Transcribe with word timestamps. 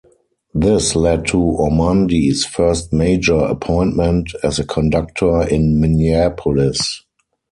This 0.55 0.95
led 0.95 1.27
to 1.27 1.37
Ormandy's 1.37 2.43
first 2.43 2.91
major 2.91 3.35
appointment 3.37 4.31
as 4.41 4.57
a 4.57 4.65
conductor, 4.65 5.47
in 5.47 5.79
Minneapolis. 5.79 7.03